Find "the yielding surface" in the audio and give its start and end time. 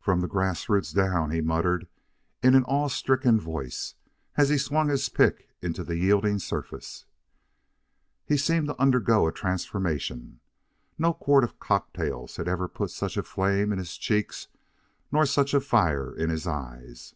5.84-7.04